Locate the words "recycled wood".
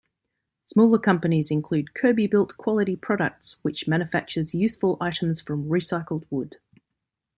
5.69-6.55